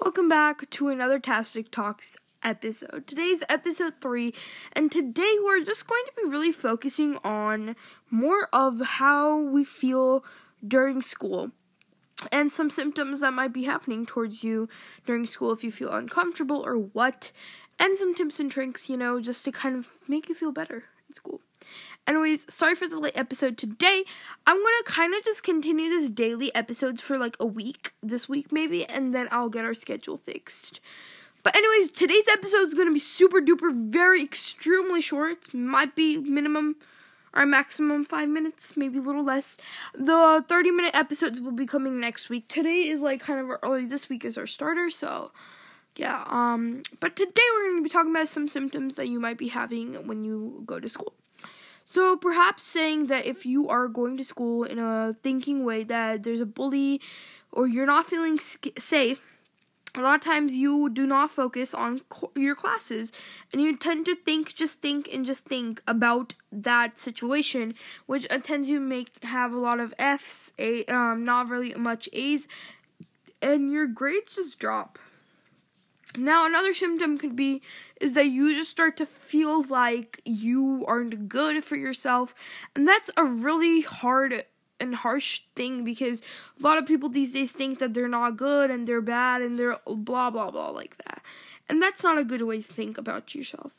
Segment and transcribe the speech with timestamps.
[0.00, 3.08] Welcome back to another Tastic Talks episode.
[3.08, 4.32] Today's episode three,
[4.72, 7.74] and today we're just going to be really focusing on
[8.08, 10.24] more of how we feel
[10.66, 11.50] during school
[12.30, 14.68] and some symptoms that might be happening towards you
[15.04, 17.32] during school if you feel uncomfortable or what,
[17.80, 20.84] and some tips and tricks, you know, just to kind of make you feel better.
[22.08, 24.02] Anyways, sorry for the late episode today.
[24.46, 28.50] I'm gonna kind of just continue this daily episodes for like a week, this week
[28.50, 30.80] maybe, and then I'll get our schedule fixed.
[31.42, 35.52] But anyways, today's episode is gonna be super duper, very extremely short.
[35.52, 36.76] Might be minimum
[37.34, 39.58] or maximum five minutes, maybe a little less.
[39.92, 42.48] The 30 minute episodes will be coming next week.
[42.48, 43.84] Today is like kind of early.
[43.84, 45.30] This week is our starter, so
[45.94, 46.24] yeah.
[46.28, 50.06] Um, but today we're gonna be talking about some symptoms that you might be having
[50.06, 51.12] when you go to school.
[51.90, 56.22] So perhaps saying that if you are going to school in a thinking way that
[56.22, 57.00] there's a bully
[57.50, 59.22] or you're not feeling safe,
[59.94, 62.02] a lot of times you do not focus on
[62.36, 63.10] your classes.
[63.54, 67.72] And you tend to think just think and just think about that situation
[68.04, 72.48] which tends to make have a lot of f's a um, not really much a's
[73.40, 74.98] and your grades just drop
[76.16, 77.62] now, another symptom could be
[78.00, 82.34] is that you just start to feel like you aren't good for yourself,
[82.74, 84.44] and that's a really hard
[84.80, 86.22] and harsh thing because
[86.58, 89.58] a lot of people these days think that they're not good and they're bad and
[89.58, 91.22] they're blah blah blah like that.
[91.68, 93.72] And that's not a good way to think about yourself.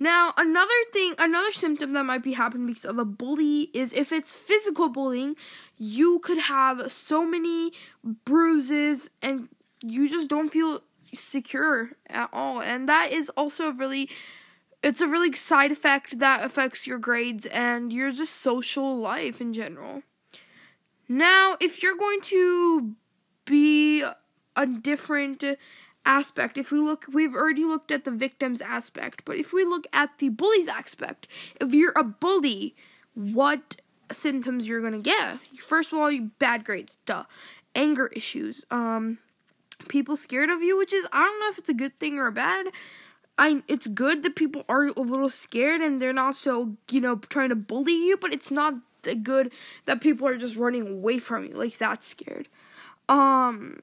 [0.00, 4.10] Now, another thing, another symptom that might be happening because of a bully is if
[4.12, 5.36] it's physical bullying,
[5.76, 7.72] you could have so many
[8.24, 9.48] bruises and
[9.82, 10.82] you just don't feel
[11.14, 12.60] secure at all.
[12.60, 14.08] And that is also really
[14.84, 19.54] it's a really side effect that affects your grades and your just social life in
[19.54, 20.02] general.
[21.08, 22.94] Now, if you're going to
[23.46, 24.04] be
[24.54, 25.42] a different
[26.04, 29.86] aspect, if we look, we've already looked at the victim's aspect, but if we look
[29.92, 31.28] at the bully's aspect,
[31.60, 32.74] if you're a bully,
[33.14, 33.76] what
[34.12, 35.38] symptoms you're gonna get?
[35.56, 37.24] First of all, you bad grades, duh.
[37.74, 39.18] Anger issues, um,
[39.88, 42.26] people scared of you, which is I don't know if it's a good thing or
[42.26, 42.66] a bad.
[43.38, 47.16] I it's good that people are a little scared and they're not so, you know,
[47.16, 48.74] trying to bully you, but it's not
[49.22, 49.52] good
[49.84, 52.48] that people are just running away from you like that scared.
[53.08, 53.80] Um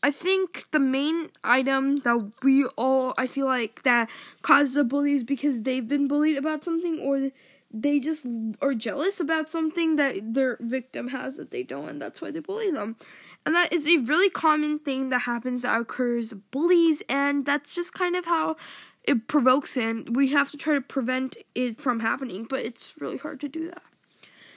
[0.00, 4.08] I think the main item that we all I feel like that
[4.42, 7.30] causes a bully is because they've been bullied about something or
[7.70, 8.26] they just
[8.62, 12.40] are jealous about something that their victim has that they don't and that's why they
[12.40, 12.96] bully them.
[13.44, 17.92] And that is a really common thing that happens that occurs bullies and that's just
[17.92, 18.56] kind of how
[19.04, 23.18] it provokes and we have to try to prevent it from happening but it's really
[23.18, 23.82] hard to do that.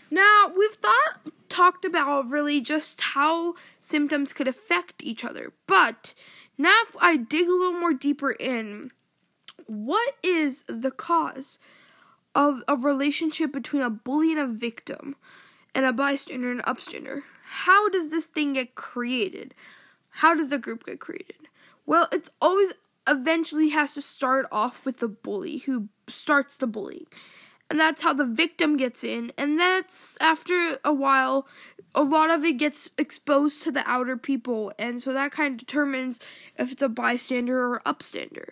[0.10, 6.14] Now we've thought talked about really just how symptoms could affect each other but
[6.58, 8.90] now if i dig a little more deeper in
[9.68, 11.60] what is the cause
[12.36, 15.16] of a relationship between a bully and a victim
[15.75, 17.22] and a bystander and an upstander.
[17.46, 19.53] How does this thing get created?
[20.09, 21.47] How does the group get created?
[21.86, 22.74] Well, it's always
[23.08, 27.08] eventually has to start off with the bully who starts the bullying.
[27.70, 29.31] And that's how the victim gets in.
[29.38, 31.47] And that's after a while,
[31.96, 34.74] a lot of it gets exposed to the outer people.
[34.78, 36.20] And so that kind of determines
[36.58, 38.52] if it's a bystander or upstander.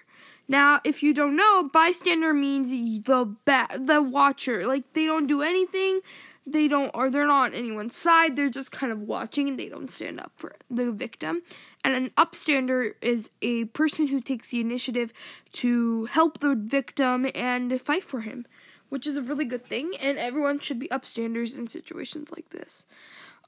[0.49, 4.65] Now, if you don't know, bystander means the ba- the watcher.
[4.65, 6.01] Like they don't do anything,
[6.45, 8.35] they don't or they're not on anyone's side.
[8.35, 11.43] They're just kind of watching and they don't stand up for the victim.
[11.83, 15.13] And an upstander is a person who takes the initiative
[15.53, 18.47] to help the victim and fight for him,
[18.89, 22.87] which is a really good thing and everyone should be upstanders in situations like this.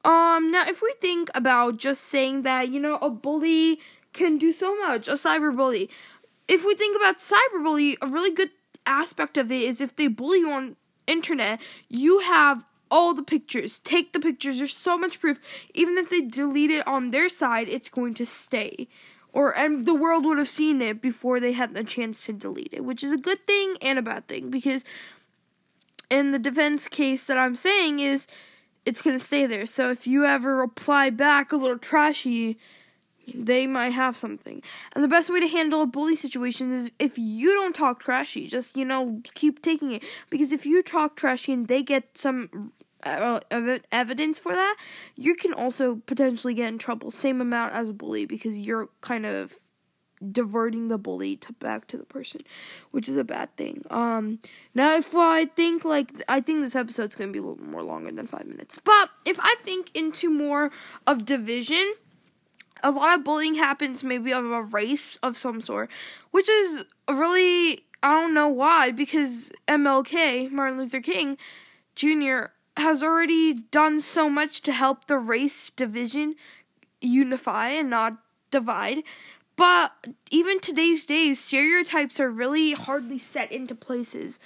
[0.05, 3.79] Um now if we think about just saying that, you know, a bully
[4.13, 5.89] can do so much, a cyberbully
[6.51, 8.49] if we think about cyberbullying, a really good
[8.85, 10.75] aspect of it is if they bully you on
[11.07, 13.79] internet, you have all the pictures.
[13.79, 14.57] Take the pictures.
[14.57, 15.39] There's so much proof.
[15.73, 18.89] Even if they delete it on their side, it's going to stay.
[19.31, 22.73] Or and the world would have seen it before they had the chance to delete
[22.73, 24.83] it, which is a good thing and a bad thing because
[26.09, 28.27] in the defense case that I'm saying is
[28.85, 29.65] it's going to stay there.
[29.65, 32.57] So if you ever reply back a little trashy,
[33.35, 34.61] they might have something.
[34.93, 38.47] And the best way to handle a bully situation is if you don't talk trashy,
[38.47, 40.03] just, you know, keep taking it.
[40.29, 42.71] Because if you talk trashy and they get some
[43.03, 43.39] uh,
[43.91, 44.77] evidence for that,
[45.15, 47.11] you can also potentially get in trouble.
[47.11, 49.55] Same amount as a bully because you're kind of
[50.31, 52.41] diverting the bully to back to the person,
[52.91, 53.83] which is a bad thing.
[53.89, 54.39] Um,
[54.75, 58.11] now if I think like I think this episode's gonna be a little more longer
[58.11, 60.71] than five minutes, but if I think into more
[61.07, 61.93] of division,
[62.83, 65.89] a lot of bullying happens maybe of a race of some sort,
[66.31, 71.37] which is really I don't know why because MLK Martin Luther King
[71.95, 72.45] Jr.
[72.77, 76.35] has already done so much to help the race division
[76.99, 78.17] unify and not
[78.49, 79.03] divide.
[79.55, 84.39] But even today's days, stereotypes are really hardly set into places.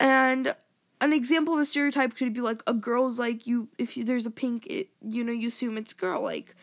[0.00, 0.54] And
[1.00, 4.26] an example of a stereotype could be like a girl's like you if you, there's
[4.26, 6.54] a pink it you know you assume it's girl like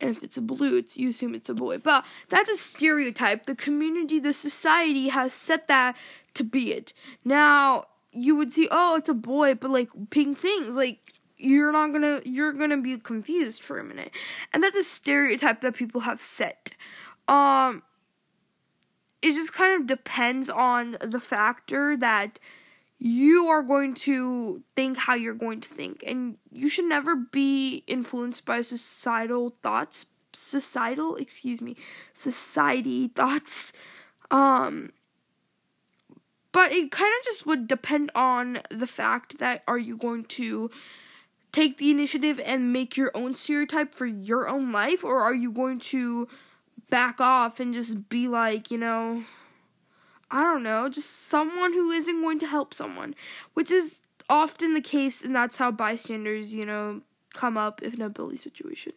[0.00, 1.78] and if it's a blue it's you assume it's a boy.
[1.78, 3.46] But that's a stereotype.
[3.46, 5.96] The community the society has set that
[6.34, 6.92] to be it.
[7.24, 10.76] Now you would see oh it's a boy but like pink things.
[10.76, 10.98] Like
[11.36, 14.10] you're not gonna you're gonna be confused for a minute.
[14.52, 16.72] And that's a stereotype that people have set.
[17.26, 17.82] Um
[19.20, 22.38] it just kind of depends on the factor that
[22.98, 27.84] you are going to think how you're going to think and you should never be
[27.86, 31.76] influenced by societal thoughts societal excuse me
[32.12, 33.72] society thoughts.
[34.30, 34.92] Um
[36.50, 40.70] but it kind of just would depend on the fact that are you going to
[41.52, 45.52] take the initiative and make your own stereotype for your own life or are you
[45.52, 46.28] going to
[46.90, 49.24] back off and just be like you know
[50.30, 53.14] I don't know, just someone who isn't going to help someone,
[53.54, 57.00] which is often the case, and that's how bystanders, you know,
[57.32, 58.92] come up if in a bully situation.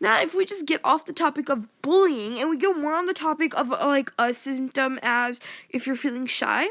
[0.00, 3.06] Now, if we just get off the topic of bullying and we go more on
[3.06, 5.40] the topic of like a symptom as
[5.70, 6.68] if you're feeling shy,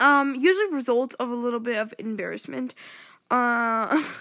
[0.00, 2.74] um, usually results of a little bit of embarrassment.
[3.30, 4.02] Uh,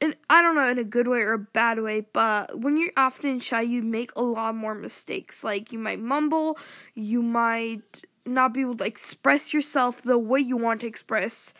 [0.00, 2.92] and I don't know in a good way or a bad way, but when you're
[2.96, 5.44] often shy, you make a lot more mistakes.
[5.44, 6.58] Like you might mumble,
[6.94, 11.52] you might not be able to express yourself the way you want to express.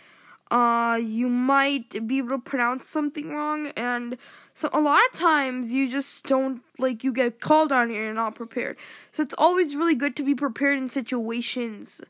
[0.51, 4.17] Uh, you might be able to pronounce something wrong, and
[4.55, 8.13] so a lot of times you just don't like you get called on and you're
[8.13, 8.77] not prepared.
[9.13, 12.01] So it's always really good to be prepared in situations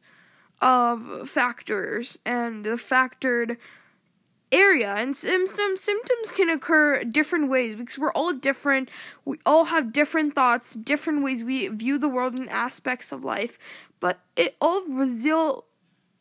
[0.62, 3.56] of factors and the factored
[4.52, 8.90] area and some, some symptoms can occur different ways because we're all different.
[9.24, 13.58] We all have different thoughts different ways we view the world and aspects of life
[14.00, 15.64] but it all resil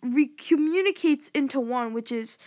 [0.04, 2.38] recommunicates into one which is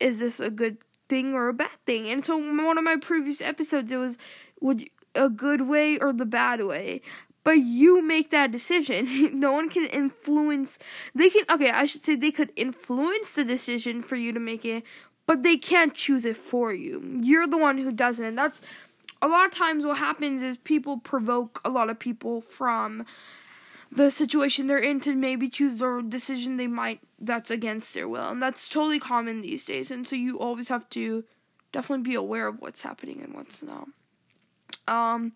[0.00, 0.78] is this a good
[1.08, 2.08] thing or a bad thing?
[2.08, 4.18] And so one of my previous episodes it was
[4.60, 7.00] would you, a good way or the bad way
[7.44, 9.06] but you make that decision.
[9.38, 10.78] no one can influence.
[11.14, 14.64] They can, okay, I should say they could influence the decision for you to make
[14.64, 14.82] it,
[15.26, 17.20] but they can't choose it for you.
[17.22, 18.26] You're the one who does it.
[18.26, 18.62] And that's
[19.22, 23.04] a lot of times what happens is people provoke a lot of people from
[23.92, 28.28] the situation they're in to maybe choose the decision they might that's against their will.
[28.28, 29.90] And that's totally common these days.
[29.90, 31.24] And so you always have to
[31.72, 33.88] definitely be aware of what's happening and what's not.
[34.88, 35.32] Um,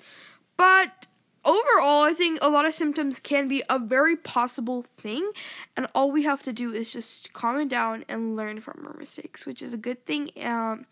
[0.56, 1.06] but
[1.48, 5.32] overall, I think a lot of symptoms can be a very possible thing,
[5.76, 8.96] and all we have to do is just calm it down and learn from our
[8.98, 10.30] mistakes, which is a good thing.
[10.42, 10.86] Um,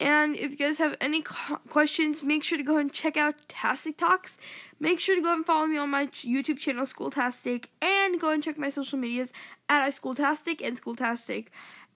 [0.00, 3.36] and if you guys have any co- questions, make sure to go and check out
[3.48, 4.36] Tastic Talks.
[4.80, 8.30] Make sure to go and follow me on my YouTube channel, School Schooltastic, and go
[8.30, 9.32] and check my social medias
[9.68, 11.46] at iSchooltastic and Schooltastic.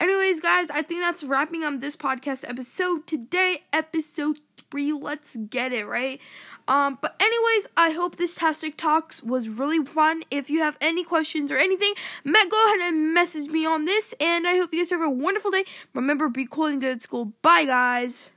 [0.00, 4.38] Anyways, guys, I think that's wrapping up this podcast episode today, episode
[4.70, 4.92] three.
[4.92, 6.20] Let's get it, right?
[6.68, 10.22] Um, but anyways, I hope this Tastic Talks was really fun.
[10.30, 14.14] If you have any questions or anything, Matt, go ahead and message me on this.
[14.20, 15.64] And I hope you guys have a wonderful day.
[15.94, 17.32] Remember, be cool and good at school.
[17.42, 18.30] Bye, guys.